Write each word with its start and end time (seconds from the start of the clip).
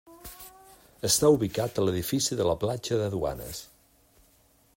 Està 1.09 1.29
ubicat 1.35 1.77
a 1.77 1.85
l'edifici 1.85 2.39
de 2.41 2.49
la 2.51 2.57
platja 2.65 3.01
de 3.03 3.11
Duanes. 3.19 3.63